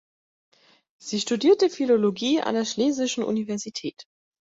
[0.99, 4.07] Sie studierte Philologie an der Schlesischen Universität.